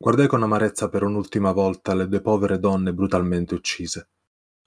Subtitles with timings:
[0.00, 4.10] Guardai con amarezza per un'ultima volta le due povere donne brutalmente uccise.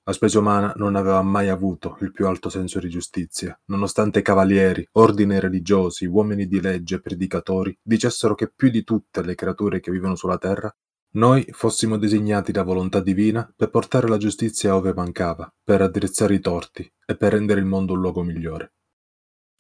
[0.03, 4.85] La specie umana non aveva mai avuto il più alto senso di giustizia, nonostante cavalieri,
[4.91, 10.15] ordini religiosi, uomini di legge predicatori dicessero che più di tutte le creature che vivono
[10.15, 10.69] sulla terra,
[11.11, 16.41] noi fossimo designati da volontà divina per portare la giustizia ove mancava, per raddrizzare i
[16.41, 18.73] torti e per rendere il mondo un luogo migliore.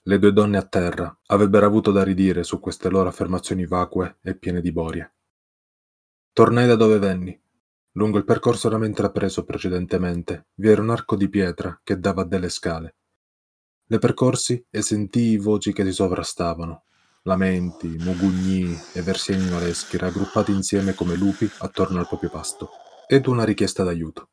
[0.03, 4.35] Le due donne a terra avrebbero avuto da ridire su queste loro affermazioni vacue e
[4.35, 5.13] piene di borie.
[6.33, 7.37] Tornai da dove venni.
[7.95, 12.21] Lungo il percorso da me intrapreso precedentemente vi era un arco di pietra che dava
[12.21, 12.95] a delle scale.
[13.87, 16.85] Le percorsi e sentii voci che si sovrastavano,
[17.23, 22.69] lamenti, mugugni e versi animaleschi raggruppati insieme come lupi attorno al proprio pasto,
[23.09, 24.29] ed una richiesta d'aiuto.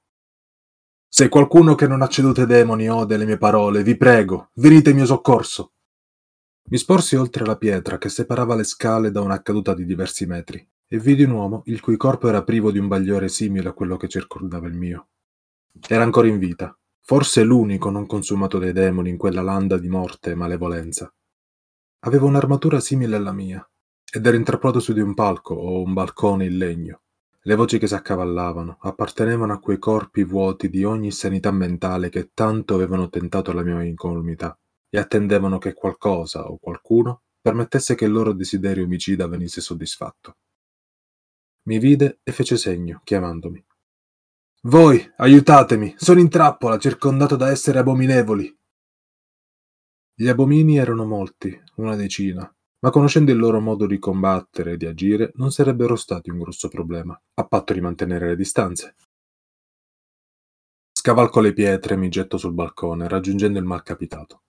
[1.08, 4.90] Se qualcuno che non ha ceduto ai demoni ode le mie parole, vi prego, venite
[4.90, 5.72] in mio soccorso.
[6.70, 10.64] Mi sporsi oltre la pietra che separava le scale da una caduta di diversi metri
[10.88, 13.96] e vidi un uomo il cui corpo era privo di un bagliore simile a quello
[13.96, 15.08] che circondava il mio.
[15.86, 20.30] Era ancora in vita, forse l'unico non consumato dai demoni in quella landa di morte
[20.30, 21.12] e malevolenza.
[22.00, 23.68] Aveva un'armatura simile alla mia,
[24.10, 27.00] ed era intrappolato su di un palco o un balcone in legno.
[27.42, 32.30] Le voci che si accavallavano appartenevano a quei corpi vuoti di ogni sanità mentale che
[32.32, 38.12] tanto avevano tentato la mia incolumità e attendevano che qualcosa o qualcuno permettesse che il
[38.12, 40.36] loro desiderio omicida venisse soddisfatto.
[41.68, 43.62] Mi vide e fece segno, chiamandomi.
[44.62, 48.58] Voi, aiutatemi, sono in trappola, circondato da esseri abominevoli.
[50.14, 54.86] Gli abomini erano molti, una decina, ma conoscendo il loro modo di combattere e di
[54.86, 58.96] agire non sarebbero stati un grosso problema, a patto di mantenere le distanze.
[60.90, 64.44] Scavalco le pietre e mi getto sul balcone, raggiungendo il malcapitato.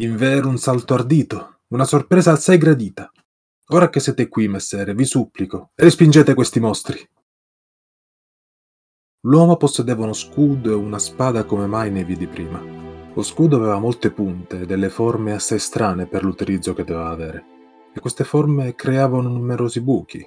[0.00, 3.10] Invero un salto ardito, una sorpresa assai gradita.
[3.70, 7.04] Ora che siete qui, messere, vi supplico, respingete questi mostri.
[9.22, 12.62] L'uomo possedeva uno scudo e una spada come mai ne vidi prima.
[13.12, 17.44] Lo scudo aveva molte punte e delle forme assai strane per l'utilizzo che doveva avere,
[17.92, 20.24] e queste forme creavano numerosi buchi,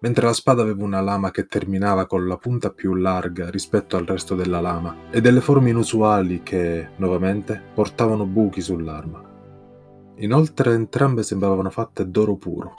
[0.00, 4.04] mentre la spada aveva una lama che terminava con la punta più larga rispetto al
[4.04, 9.33] resto della lama, e delle forme inusuali che, nuovamente, portavano buchi sull'arma.
[10.18, 12.74] Inoltre entrambe sembravano fatte d'oro puro.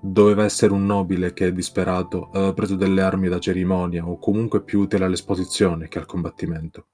[0.00, 4.80] Doveva essere un nobile che, disperato, aveva preso delle armi da cerimonia o comunque più
[4.80, 6.86] utile all'esposizione che al combattimento.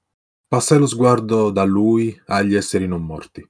[0.48, 3.46] Passai lo sguardo da lui agli esseri non morti.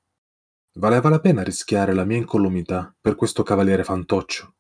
[0.75, 4.55] Valeva la pena rischiare la mia incolumità per questo cavaliere fantoccio?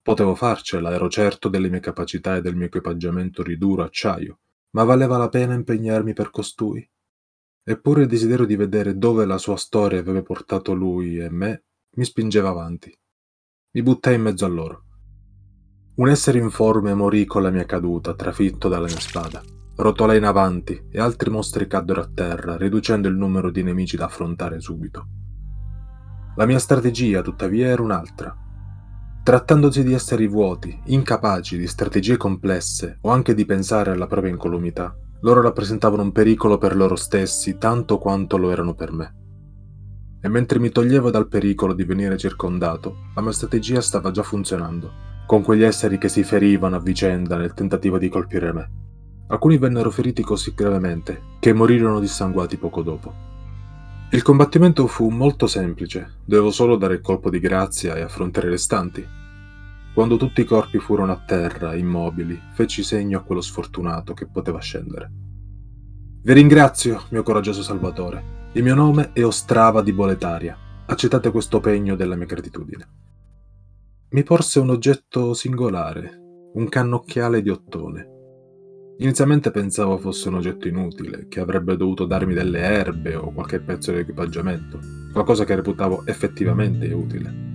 [0.00, 4.38] Potevo farcela, ero certo delle mie capacità e del mio equipaggiamento riduro acciaio,
[4.70, 6.88] ma valeva la pena impegnarmi per costui?
[7.66, 11.64] Eppure il desiderio di vedere dove la sua storia aveva portato lui e me
[11.96, 12.94] mi spingeva avanti.
[13.72, 14.84] Mi buttai in mezzo a loro.
[15.94, 19.42] Un essere informe morì con la mia caduta, trafitto dalla mia spada.
[19.76, 24.04] Rotolai in avanti e altri mostri caddero a terra, riducendo il numero di nemici da
[24.04, 25.06] affrontare subito.
[26.36, 28.36] La mia strategia, tuttavia, era un'altra.
[29.22, 34.94] Trattandosi di esseri vuoti, incapaci di strategie complesse o anche di pensare alla propria incolumità,
[35.24, 39.14] loro rappresentavano un pericolo per loro stessi tanto quanto lo erano per me.
[40.20, 44.92] E mentre mi toglievo dal pericolo di venire circondato, la mia strategia stava già funzionando,
[45.26, 48.70] con quegli esseri che si ferivano a vicenda nel tentativo di colpire me.
[49.28, 53.14] Alcuni vennero feriti così gravemente che morirono dissanguati poco dopo.
[54.10, 58.50] Il combattimento fu molto semplice, dovevo solo dare il colpo di grazia e affrontare i
[58.50, 59.06] restanti,
[59.94, 64.58] quando tutti i corpi furono a terra, immobili, feci segno a quello sfortunato che poteva
[64.58, 65.08] scendere.
[66.20, 68.50] Vi ringrazio, mio coraggioso Salvatore.
[68.54, 70.58] Il mio nome è Ostrava di Boletaria.
[70.86, 72.88] Accettate questo pegno della mia gratitudine.
[74.10, 78.08] Mi porse un oggetto singolare, un cannocchiale di ottone.
[78.98, 83.92] Inizialmente pensavo fosse un oggetto inutile, che avrebbe dovuto darmi delle erbe o qualche pezzo
[83.92, 84.80] di equipaggiamento,
[85.12, 87.53] qualcosa che reputavo effettivamente utile.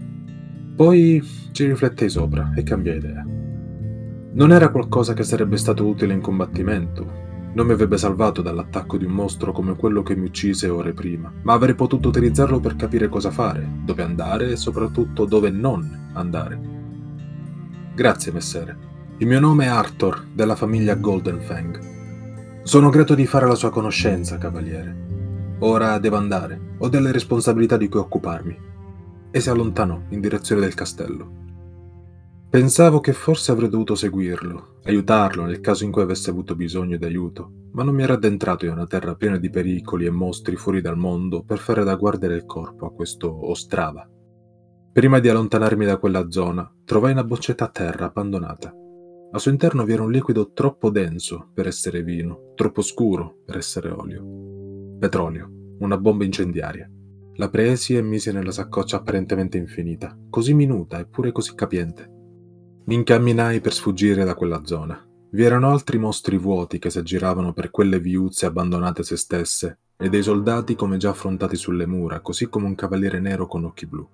[0.80, 3.22] Poi ci riflettei sopra e cambiai idea.
[4.32, 9.04] Non era qualcosa che sarebbe stato utile in combattimento, non mi avrebbe salvato dall'attacco di
[9.04, 13.10] un mostro come quello che mi uccise ore prima, ma avrei potuto utilizzarlo per capire
[13.10, 16.58] cosa fare, dove andare e soprattutto dove non andare.
[17.94, 18.78] Grazie, messere.
[19.18, 22.62] Il mio nome è Arthur, della famiglia Goldenfang.
[22.64, 24.96] Sono grato di fare la sua conoscenza, cavaliere.
[25.60, 28.68] Ora devo andare, ho delle responsabilità di cui occuparmi
[29.32, 31.40] e si allontanò in direzione del castello.
[32.50, 37.06] Pensavo che forse avrei dovuto seguirlo, aiutarlo nel caso in cui avesse avuto bisogno di
[37.06, 40.82] aiuto, ma non mi ero addentrato in una terra piena di pericoli e mostri fuori
[40.82, 44.10] dal mondo per fare da guardia del corpo a questo Ostrava.
[44.92, 48.74] Prima di allontanarmi da quella zona, trovai una boccetta a terra abbandonata.
[49.32, 53.58] Al suo interno vi era un liquido troppo denso per essere vino, troppo scuro per
[53.58, 54.98] essere olio.
[54.98, 56.90] Petrolio, una bomba incendiaria.
[57.40, 62.06] La presi e misi nella saccoccia apparentemente infinita, così minuta eppure così capiente.
[62.84, 65.02] Mi incamminai per sfuggire da quella zona.
[65.30, 69.78] Vi erano altri mostri vuoti che si aggiravano per quelle viuzze abbandonate a se stesse,
[69.96, 73.86] e dei soldati come già affrontati sulle mura, così come un cavaliere nero con occhi
[73.86, 74.06] blu.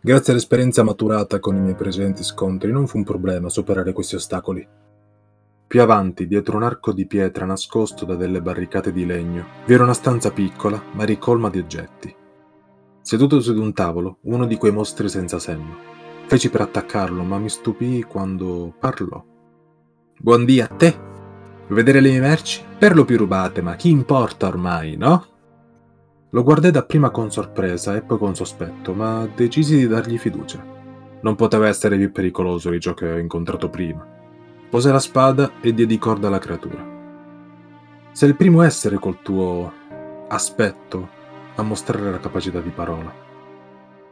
[0.00, 4.66] Grazie all'esperienza maturata con i miei precedenti scontri, non fu un problema superare questi ostacoli.
[5.66, 9.82] Più avanti, dietro un arco di pietra nascosto da delle barricate di legno, vi era
[9.82, 12.16] una stanza piccola, ma ricolma di oggetti.
[13.08, 15.76] Seduto su di un tavolo, uno di quei mostri senza senno.
[16.26, 19.24] Feci per attaccarlo, ma mi stupii quando parlò.
[20.18, 20.94] Buon dì a te!
[21.68, 22.62] Vedere le mie merci?
[22.78, 25.24] Per lo più rubate, ma chi importa ormai, no?
[26.28, 30.62] Lo guardai dapprima con sorpresa e poi con sospetto, ma decisi di dargli fiducia.
[31.22, 34.06] Non poteva essere più pericoloso di ciò che avevo incontrato prima.
[34.68, 36.86] Posai la spada e diedi corda alla creatura.
[38.12, 39.72] Sei il primo essere col tuo
[40.28, 41.16] aspetto
[41.58, 43.12] a mostrare la capacità di parola.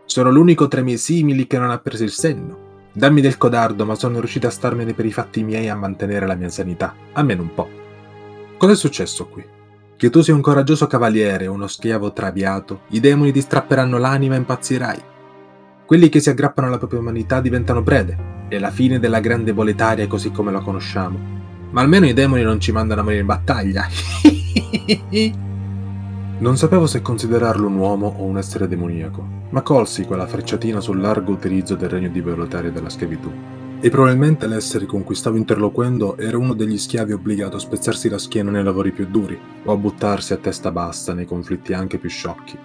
[0.04, 2.64] Sono l'unico tra i miei simili che non ha preso il senno.
[2.92, 6.34] Dammi del codardo, ma sono riuscito a starmene per i fatti miei a mantenere la
[6.34, 7.68] mia sanità, almeno un po'.
[8.56, 9.44] Cos'è successo qui?
[9.96, 14.38] Che tu sia un coraggioso cavaliere uno schiavo traviato, i demoni ti strapperanno l'anima e
[14.38, 15.02] impazzirai.
[15.86, 18.34] Quelli che si aggrappano alla propria umanità diventano prede.
[18.48, 21.34] È la fine della grande boletaria così come la conosciamo.
[21.70, 23.86] Ma almeno i demoni non ci mandano a morire in battaglia.
[26.38, 31.00] Non sapevo se considerarlo un uomo o un essere demoniaco, ma colsi quella frecciatina sul
[31.00, 33.32] largo utilizzo del regno di volontaria della schiavitù.
[33.80, 38.18] E probabilmente l'essere con cui stavo interloquendo era uno degli schiavi obbligato a spezzarsi la
[38.18, 42.10] schiena nei lavori più duri, o a buttarsi a testa bassa nei conflitti anche più
[42.10, 42.58] sciocchi.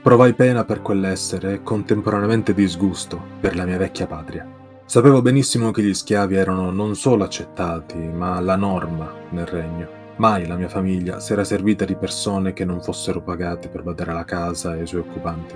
[0.00, 4.48] Provai pena per quell'essere e contemporaneamente disgusto per la mia vecchia patria.
[4.84, 10.46] Sapevo benissimo che gli schiavi erano non solo accettati, ma la norma nel regno Mai
[10.46, 14.24] la mia famiglia si era servita di persone che non fossero pagate per badare la
[14.24, 15.54] casa e i suoi occupanti.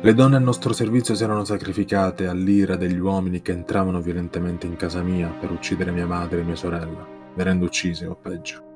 [0.00, 4.74] Le donne al nostro servizio si erano sacrificate all'ira degli uomini che entravano violentemente in
[4.74, 8.66] casa mia per uccidere mia madre e mia sorella, venendo uccise o peggio.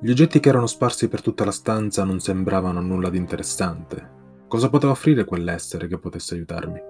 [0.00, 4.10] Gli oggetti che erano sparsi per tutta la stanza non sembravano nulla di interessante.
[4.46, 6.80] Cosa poteva offrire quell'essere che potesse aiutarmi?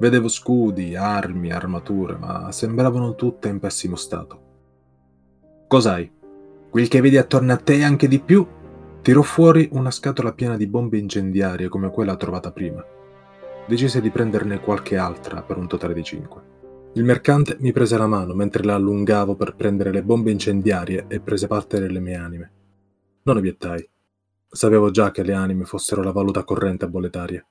[0.00, 4.48] Vedevo scudi, armi, armature, ma sembravano tutte in pessimo stato.
[5.68, 6.18] Cos'hai?
[6.70, 8.46] Quel che vedi attorno a te e anche di più.
[9.02, 12.84] Tirò fuori una scatola piena di bombe incendiarie come quella trovata prima.
[13.66, 16.58] Decise di prenderne qualche altra per un totale di cinque.
[16.94, 21.20] Il mercante mi prese la mano mentre la allungavo per prendere le bombe incendiarie e
[21.20, 22.52] prese parte delle mie anime.
[23.22, 23.88] Non obiettai.
[24.48, 27.44] Sapevo già che le anime fossero la valuta corrente boletaria.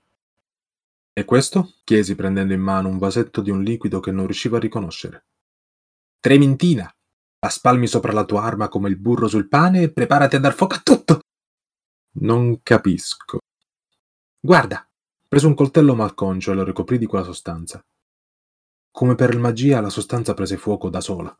[1.11, 1.73] E questo?
[1.83, 5.25] chiesi prendendo in mano un vasetto di un liquido che non riuscivo a riconoscere.
[6.21, 6.93] Trementina,
[7.41, 10.53] la spalmi sopra la tua arma come il burro sul pane e preparati a dar
[10.53, 11.19] fuoco a tutto.
[12.21, 13.39] Non capisco.
[14.39, 14.85] Guarda,
[15.27, 17.81] preso un coltello malconcio e lo ricoprì di quella sostanza.
[18.91, 21.33] Come per magia la sostanza prese fuoco da sola.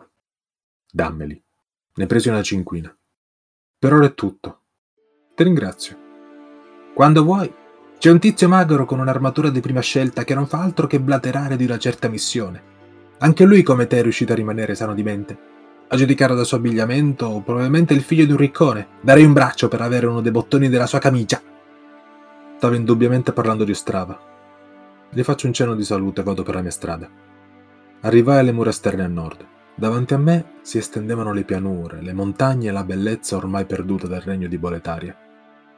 [0.90, 1.44] Dammeli.
[1.96, 2.96] Ne presi una cinquina.
[3.78, 4.62] Per ora è tutto.
[5.36, 5.98] Ti ringrazio.
[6.94, 7.54] Quando vuoi.
[7.98, 11.58] C'è un tizio magro con un'armatura di prima scelta che non fa altro che blaterare
[11.58, 12.64] di una certa missione.
[13.18, 15.49] Anche lui come te è riuscito a rimanere sano di mente.
[15.92, 18.88] A giudicare dal suo abbigliamento, probabilmente il figlio di un riccone.
[19.02, 21.42] Darei un braccio per avere uno dei bottoni della sua camicia.
[22.58, 24.20] Stava indubbiamente parlando di Ostrava.
[25.10, 27.10] Gli faccio un cenno di salute e vado per la mia strada.
[28.02, 29.44] Arrivai alle mura esterne a nord.
[29.74, 34.22] Davanti a me si estendevano le pianure, le montagne e la bellezza ormai perduta del
[34.22, 35.18] regno di Boletaria.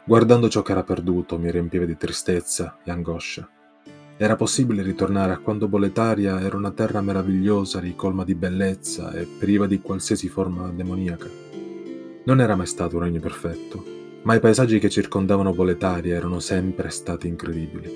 [0.04, 3.48] Guardando ciò che era perduto mi riempiva di tristezza e angoscia.
[4.22, 9.66] Era possibile ritornare a quando Boletaria era una terra meravigliosa, ricolma di bellezza e priva
[9.66, 11.28] di qualsiasi forma demoniaca.
[12.26, 13.84] Non era mai stato un regno perfetto,
[14.22, 17.92] ma i paesaggi che circondavano Boletaria erano sempre stati incredibili.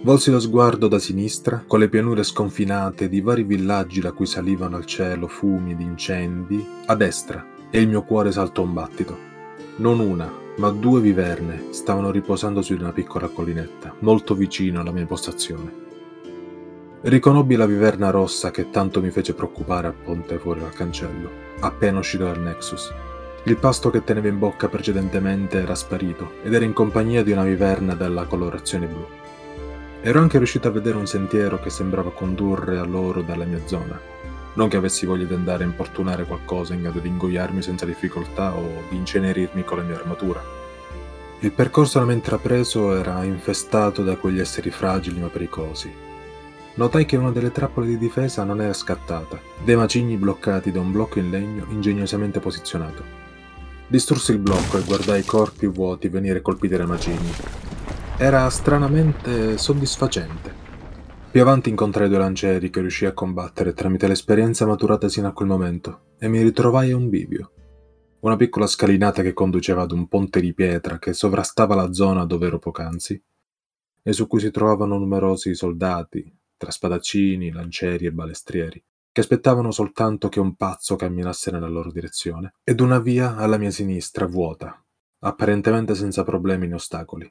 [0.00, 4.76] Volsi lo sguardo da sinistra, con le pianure sconfinate di vari villaggi da cui salivano
[4.76, 9.18] al cielo fumi di incendi, a destra, e il mio cuore saltò un battito.
[9.78, 14.90] Non una, ma due viverne stavano riposando su di una piccola collinetta, molto vicino alla
[14.90, 15.84] mia postazione.
[17.02, 21.98] Riconobbi la viverna rossa che tanto mi fece preoccupare al ponte fuori dal cancello, appena
[21.98, 22.92] uscito dal Nexus.
[23.44, 27.44] Il pasto che tenevo in bocca precedentemente era sparito ed era in compagnia di una
[27.44, 29.06] viverna dalla colorazione blu.
[30.00, 34.00] Ero anche riuscito a vedere un sentiero che sembrava condurre a loro dalla mia zona,
[34.56, 38.54] non che avessi voglia di andare a importunare qualcosa in grado di ingoiarmi senza difficoltà
[38.54, 40.42] o di incenerirmi con la mia armatura.
[41.40, 45.92] Il percorso da me intrapreso era infestato da quegli esseri fragili ma pericolosi.
[46.74, 50.92] Notai che una delle trappole di difesa non era scattata, dei macigni bloccati da un
[50.92, 53.02] blocco in legno ingegnosamente posizionato.
[53.86, 57.32] Distrussi il blocco e guardai i corpi vuoti venire colpiti dai macigni.
[58.16, 60.65] Era stranamente soddisfacente.
[61.36, 65.48] Più avanti incontrai due lancieri che riuscii a combattere tramite l'esperienza maturata sino a quel
[65.48, 67.52] momento e mi ritrovai a un bivio.
[68.20, 72.46] Una piccola scalinata che conduceva ad un ponte di pietra che sovrastava la zona dove
[72.46, 73.22] ero poc'anzi
[74.02, 76.24] e su cui si trovavano numerosi soldati,
[76.56, 82.54] tra spadaccini, lancieri e balestrieri, che aspettavano soltanto che un pazzo camminasse nella loro direzione,
[82.64, 84.82] ed una via alla mia sinistra vuota,
[85.18, 87.30] apparentemente senza problemi né ostacoli.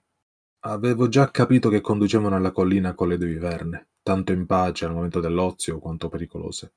[0.67, 4.93] Avevo già capito che conducevano alla collina con le due viverne, tanto in pace al
[4.93, 6.73] momento dell'ozio quanto pericolose.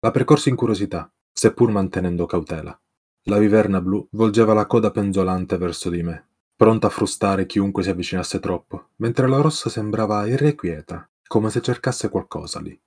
[0.00, 2.78] La percorsi in curiosità, seppur mantenendo cautela.
[3.24, 6.26] La viverna blu volgeva la coda penzolante verso di me,
[6.56, 12.08] pronta a frustare chiunque si avvicinasse troppo, mentre la rossa sembrava irrequieta, come se cercasse
[12.08, 12.80] qualcosa lì.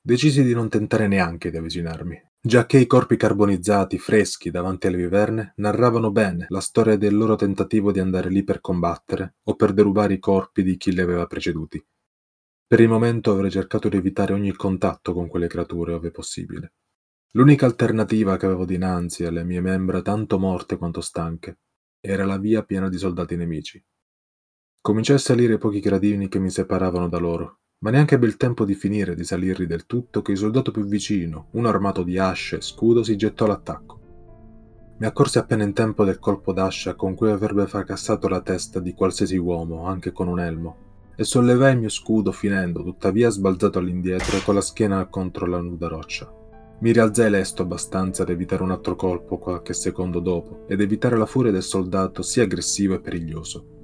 [0.00, 5.52] Decisi di non tentare neanche di avvicinarmi, giacché i corpi carbonizzati freschi davanti alle viverne
[5.56, 10.14] narravano bene la storia del loro tentativo di andare lì per combattere o per derubare
[10.14, 11.84] i corpi di chi li aveva preceduti.
[12.66, 16.74] Per il momento avrei cercato di evitare ogni contatto con quelle creature, ove possibile.
[17.32, 21.58] L'unica alternativa che avevo dinanzi alle mie membra tanto morte quanto stanche
[22.00, 23.82] era la via piena di soldati nemici.
[24.80, 28.36] Cominciai a salire i pochi gradini che mi separavano da loro, ma neanche ebbe il
[28.36, 32.18] tempo di finire di salirli del tutto che il soldato più vicino, uno armato di
[32.18, 33.96] asce e scudo, si gettò all'attacco.
[34.98, 38.94] Mi accorsi appena in tempo del colpo d'ascia con cui avrebbe fracassato la testa di
[38.94, 40.76] qualsiasi uomo, anche con un elmo,
[41.14, 45.86] e sollevai il mio scudo finendo, tuttavia, sbalzato all'indietro con la schiena contro la nuda
[45.86, 46.28] roccia.
[46.80, 51.26] Mi rialzai lesto abbastanza ad evitare un altro colpo qualche secondo dopo ed evitare la
[51.26, 53.77] furia del soldato sia aggressivo e periglioso.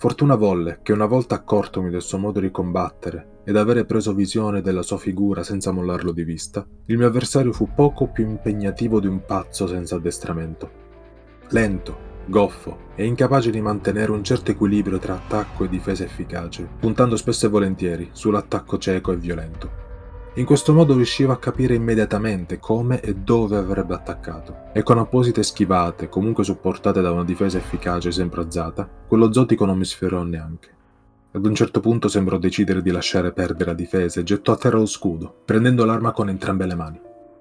[0.00, 4.62] Fortuna volle che una volta accortomi del suo modo di combattere ed avere preso visione
[4.62, 9.08] della sua figura senza mollarlo di vista, il mio avversario fu poco più impegnativo di
[9.08, 10.70] un pazzo senza addestramento.
[11.50, 17.14] Lento, goffo e incapace di mantenere un certo equilibrio tra attacco e difesa efficace, puntando
[17.16, 19.89] spesso e volentieri sull'attacco cieco e violento.
[20.34, 25.42] In questo modo riusciva a capire immediatamente come e dove avrebbe attaccato, e con apposite
[25.42, 30.68] schivate, comunque supportate da una difesa efficace sempre azzata, quello zotico non mi sfiorò neanche.
[31.32, 34.78] Ad un certo punto sembrò decidere di lasciare perdere la difesa e gettò a terra
[34.78, 37.00] lo scudo, prendendo l'arma con entrambe le mani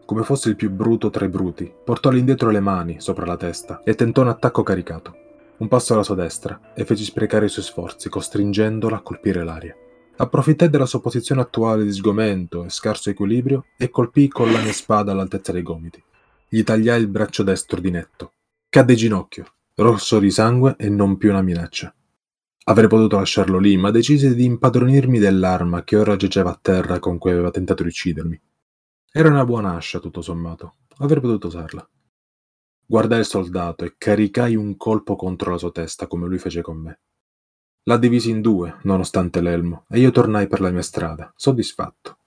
[0.09, 3.81] come fosse il più bruto tra i bruti, portò all'indietro le mani sopra la testa
[3.83, 5.15] e tentò un attacco caricato.
[5.57, 9.75] Un passo alla sua destra e fece sprecare i suoi sforzi, costringendola a colpire l'aria.
[10.21, 14.73] Approfittai della sua posizione attuale di sgomento e scarso equilibrio e colpì con la mia
[14.73, 16.03] spada all'altezza dei gomiti.
[16.49, 18.33] Gli tagliai il braccio destro di netto.
[18.67, 19.45] Cadde ginocchio,
[19.75, 21.95] rosso di sangue e non più una minaccia.
[22.65, 27.17] Avrei potuto lasciarlo lì, ma decisi di impadronirmi dell'arma che ora giaceva a terra con
[27.17, 28.41] cui aveva tentato di uccidermi.
[29.13, 30.75] Era una buona ascia, tutto sommato.
[30.97, 31.89] Avrei potuto usarla.
[32.85, 36.77] Guardai il soldato e caricai un colpo contro la sua testa, come lui fece con
[36.77, 36.99] me.
[37.83, 42.17] La divisi in due, nonostante l'elmo, e io tornai per la mia strada, soddisfatto.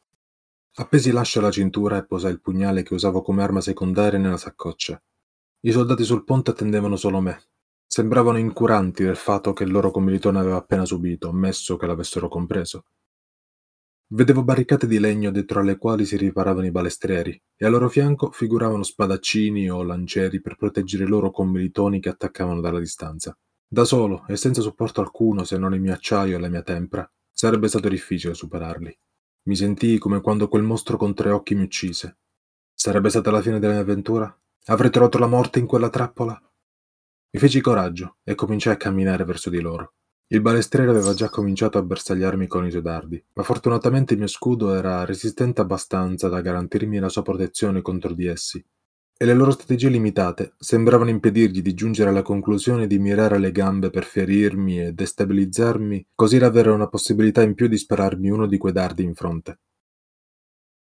[0.76, 5.00] Appesi l'ascia alla cintura e posai il pugnale che usavo come arma secondaria nella saccoccia.
[5.61, 7.42] I soldati sul ponte attendevano solo me.
[7.87, 12.87] Sembravano incuranti del fatto che il loro commilitone aveva appena subito, ammesso che l'avessero compreso.
[14.09, 18.30] Vedevo barricate di legno dietro alle quali si riparavano i balestrieri, e a loro fianco
[18.30, 23.37] figuravano spadaccini o lancieri per proteggere i loro commilitoni che attaccavano dalla distanza.
[23.73, 27.11] Da solo e senza supporto alcuno se non il mio acciaio e la mia tempra,
[27.33, 28.95] sarebbe stato difficile superarli.
[29.45, 32.19] Mi sentii come quando quel mostro con tre occhi mi uccise.
[32.75, 34.38] Sarebbe stata la fine della mia avventura?
[34.67, 36.38] Avrei trovato la morte in quella trappola?
[37.31, 39.95] Mi feci coraggio e cominciai a camminare verso di loro.
[40.26, 44.29] Il balestriere aveva già cominciato a bersagliarmi con i suoi dardi, ma fortunatamente il mio
[44.29, 48.62] scudo era resistente abbastanza da garantirmi la sua protezione contro di essi,
[49.23, 53.88] e le loro strategie limitate sembravano impedirgli di giungere alla conclusione di mirare alle gambe
[53.88, 58.59] per ferirmi e destabilizzarmi, così da avere una possibilità in più di spararmi uno di
[58.59, 59.61] quei dardi in fronte.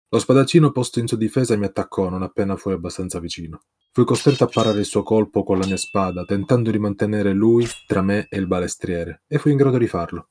[0.08, 3.60] Lo spadaccino posto in sua difesa mi attaccò non appena fui abbastanza vicino.
[3.92, 7.66] Fui costretto a parare il suo colpo con la mia spada, tentando di mantenere lui
[7.86, 10.30] tra me e il balestriere, e fui in grado di farlo.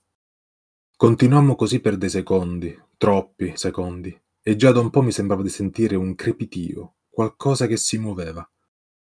[0.98, 5.50] Continuammo così per dei secondi, troppi secondi, e già da un po' mi sembrava di
[5.50, 8.50] sentire un crepitio, qualcosa che si muoveva.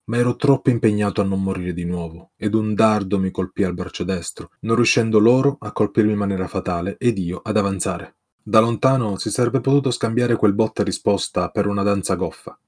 [0.06, 3.76] Ma ero troppo impegnato a non morire di nuovo, ed un dardo mi colpì al
[3.76, 8.16] braccio destro, non riuscendo loro a colpirmi in maniera fatale ed io ad avanzare.
[8.42, 12.60] Da lontano si sarebbe potuto scambiare quel botta risposta per una danza goffa.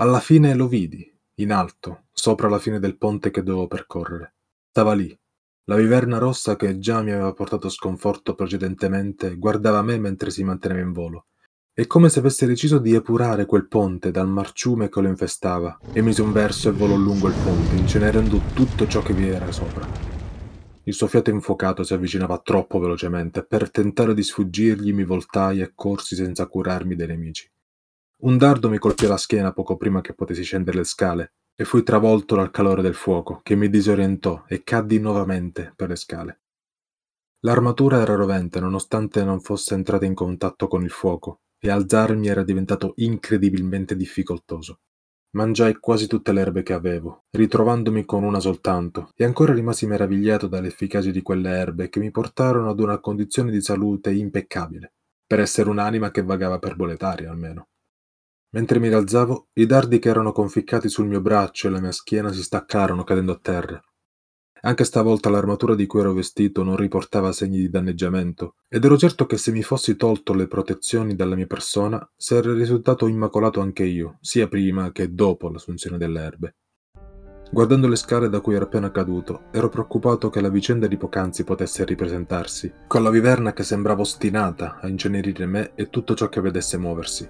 [0.00, 4.34] Alla fine lo vidi, in alto, sopra la fine del ponte che dovevo percorrere.
[4.68, 5.16] Stava lì.
[5.66, 10.80] La viverna rossa che già mi aveva portato sconforto precedentemente guardava me mentre si manteneva
[10.80, 11.26] in volo.
[11.78, 16.02] È come se avesse deciso di epurare quel ponte dal marciume che lo infestava, e
[16.02, 19.86] mise un verso e volò lungo il ponte, incenerendo tutto ciò che vi era sopra.
[20.82, 25.70] Il suo fiato infuocato si avvicinava troppo velocemente, per tentare di sfuggirgli mi voltai e
[25.72, 27.48] corsi senza curarmi dei nemici.
[28.22, 31.84] Un dardo mi colpì alla schiena poco prima che potessi scendere le scale, e fui
[31.84, 36.40] travolto dal calore del fuoco, che mi disorientò e caddi nuovamente per le scale.
[37.42, 42.42] L'armatura era rovente nonostante non fosse entrata in contatto con il fuoco, e alzarmi era
[42.42, 44.80] diventato incredibilmente difficoltoso.
[45.30, 50.46] Mangiai quasi tutte le erbe che avevo, ritrovandomi con una soltanto, e ancora rimasi meravigliato
[50.46, 54.94] dall'efficacia di quelle erbe che mi portarono ad una condizione di salute impeccabile,
[55.26, 57.68] per essere un'anima che vagava per boletaria almeno.
[58.54, 62.32] Mentre mi rialzavo, i dardi che erano conficcati sul mio braccio e la mia schiena
[62.32, 63.82] si staccarono cadendo a terra,
[64.60, 69.26] anche stavolta l'armatura di cui ero vestito non riportava segni di danneggiamento, ed ero certo
[69.26, 74.18] che se mi fossi tolto le protezioni dalla mia persona, sarei risultato immacolato anche io,
[74.20, 76.54] sia prima che dopo l'assunzione delle erbe.
[77.50, 81.44] Guardando le scale da cui ero appena caduto, ero preoccupato che la vicenda di poc'anzi
[81.44, 86.42] potesse ripresentarsi, con la viverna che sembrava ostinata a incenerire me e tutto ciò che
[86.42, 87.28] vedesse muoversi.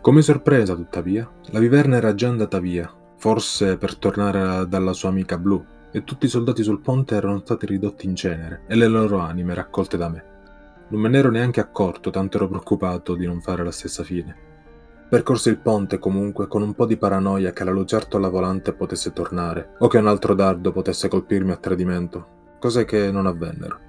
[0.00, 5.36] Come sorpresa, tuttavia, la viverna era già andata via, forse per tornare dalla sua amica
[5.36, 9.18] blu, e tutti i soldati sul ponte erano stati ridotti in cenere e le loro
[9.18, 10.24] anime raccolte da me.
[10.88, 14.46] Non me ne ero neanche accorto, tanto ero preoccupato di non fare la stessa fine.
[15.08, 19.74] Percorsi il ponte comunque con un po' di paranoia che la lucertola volante potesse tornare
[19.78, 23.86] o che un altro dardo potesse colpirmi a tradimento, cose che non avvennero.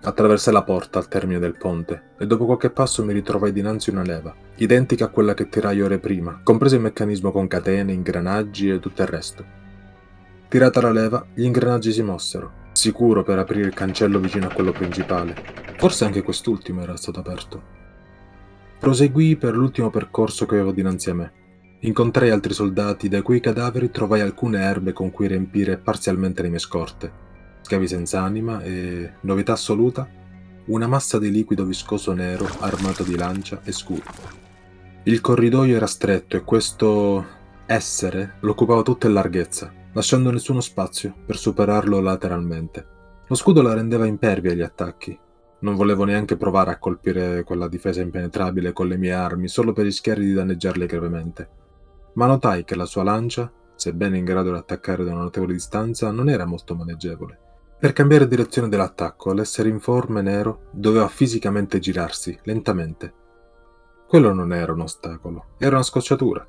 [0.00, 4.02] Attraversai la porta al termine del ponte e dopo qualche passo mi ritrovai dinanzi una
[4.02, 8.78] leva, identica a quella che tirai ore prima, compreso il meccanismo con catene, ingranaggi e
[8.78, 9.44] tutto il resto.
[10.48, 14.72] Tirata la leva, gli ingranaggi si mossero, sicuro per aprire il cancello vicino a quello
[14.72, 15.36] principale.
[15.76, 17.62] Forse anche quest'ultimo era stato aperto.
[18.78, 21.32] Proseguii per l'ultimo percorso che avevo dinanzi a me.
[21.80, 26.58] Incontrai altri soldati, dai cui cadaveri trovai alcune erbe con cui riempire parzialmente le mie
[26.58, 27.12] scorte.
[27.60, 30.08] Scavi senza anima e, novità assoluta,
[30.68, 34.02] una massa di liquido viscoso nero armato di lancia e scudo.
[35.02, 41.14] Il corridoio era stretto e questo essere lo occupava tutta in larghezza lasciando nessuno spazio
[41.24, 42.86] per superarlo lateralmente.
[43.26, 45.18] Lo scudo la rendeva impervia agli attacchi.
[45.60, 49.84] Non volevo neanche provare a colpire quella difesa impenetrabile con le mie armi solo per
[49.84, 51.48] rischiare di danneggiarle gravemente.
[52.14, 56.10] Ma notai che la sua lancia, sebbene in grado di attaccare da una notevole distanza,
[56.10, 57.38] non era molto maneggevole.
[57.78, 63.12] Per cambiare direzione dell'attacco, l'essere informe nero doveva fisicamente girarsi, lentamente.
[64.08, 66.44] Quello non era un ostacolo, era una scocciatura.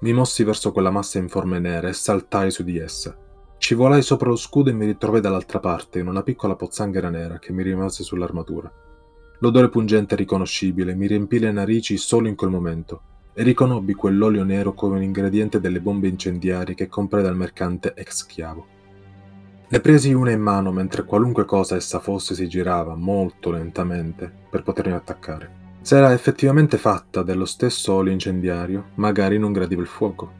[0.00, 3.16] Mi mossi verso quella massa informe nera e saltai su di essa.
[3.58, 7.52] Scivolai sopra lo scudo e mi ritrovai dall'altra parte in una piccola pozzanghera nera che
[7.52, 8.72] mi rimase sull'armatura.
[9.40, 13.00] L'odore pungente e riconoscibile mi riempì le narici solo in quel momento
[13.34, 18.18] e riconobbi quell'olio nero come un ingrediente delle bombe incendiarie che comprai dal mercante ex
[18.18, 18.66] schiavo.
[19.68, 24.62] Ne presi una in mano mentre qualunque cosa essa fosse si girava molto lentamente per
[24.62, 25.57] potermi attaccare.
[25.88, 30.30] Se era effettivamente fatta dello stesso olio incendiario, magari non gradiva il fuoco.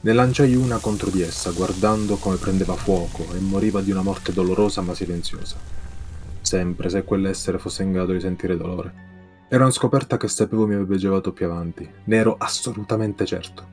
[0.00, 4.32] Ne lanciai una contro di essa, guardando come prendeva fuoco e moriva di una morte
[4.32, 5.56] dolorosa ma silenziosa.
[6.40, 8.94] Sempre se quell'essere fosse in grado di sentire dolore.
[9.50, 13.68] Era una scoperta che sapevo mi avrebbe giovato più avanti, ne ero assolutamente certo.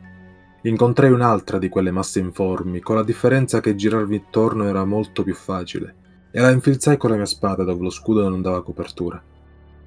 [0.63, 5.35] Incontrai un'altra di quelle masse informi, con la differenza che girarvi intorno era molto più
[5.35, 5.95] facile,
[6.31, 9.23] e la infilzai con la mia spada dove lo scudo non dava copertura.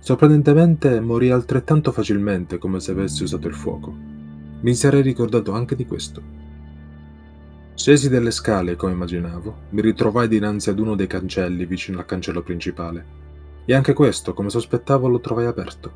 [0.02, 3.94] Sorprendentemente morì altrettanto facilmente come se avessi usato il fuoco.
[4.60, 6.22] Mi sarei ricordato anche di questo.
[7.74, 12.42] Scesi delle scale, come immaginavo, mi ritrovai dinanzi ad uno dei cancelli vicino al cancello
[12.42, 13.18] principale.
[13.66, 15.92] E anche questo, come sospettavo, lo trovai aperto.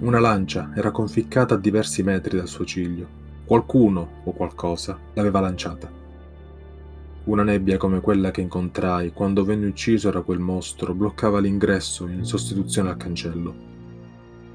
[0.00, 3.06] Una lancia era conficcata a diversi metri dal suo ciglio.
[3.44, 5.99] Qualcuno o qualcosa l'aveva lanciata.
[7.24, 12.24] Una nebbia come quella che incontrai quando venne ucciso da quel mostro bloccava l'ingresso in
[12.24, 13.68] sostituzione al cancello.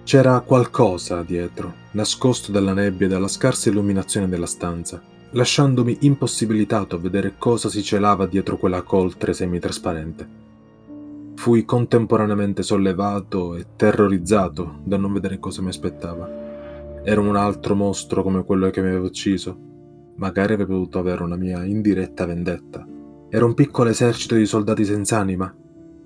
[0.04, 5.01] C'era qualcosa dietro, nascosto dalla nebbia e dalla scarsa illuminazione della stanza,
[5.32, 10.28] lasciandomi impossibilitato a vedere cosa si celava dietro quella coltre semitrasparente.
[11.36, 17.04] Fui contemporaneamente sollevato e terrorizzato da non vedere cosa mi aspettava.
[17.04, 19.73] Era un altro mostro come quello che mi aveva ucciso,
[20.15, 22.88] Magari avrei potuto avere una mia indiretta vendetta.
[23.30, 25.54] Era un piccolo esercito di soldati senza anima,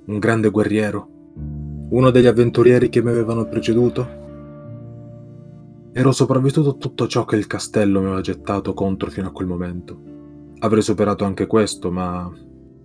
[0.05, 1.07] un grande guerriero,
[1.89, 4.17] uno degli avventurieri che mi avevano preceduto.
[5.91, 9.47] Ero sopravvissuto a tutto ciò che il castello mi aveva gettato contro fino a quel
[9.47, 10.01] momento.
[10.59, 12.31] Avrei superato anche questo, ma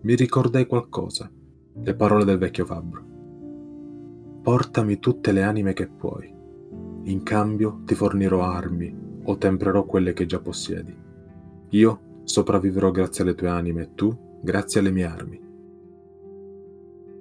[0.03, 1.31] mi ricordai qualcosa.
[1.83, 3.03] Le parole del vecchio fabbro.
[4.43, 6.33] Portami tutte le anime che puoi.
[7.05, 11.04] In cambio ti fornirò armi o temprerò quelle che già possiedi.
[11.75, 15.41] Io sopravviverò grazie alle tue anime e tu grazie alle mie armi.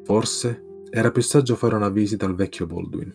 [0.04, 3.12] Forse era più saggio fare una visita al vecchio Baldwin.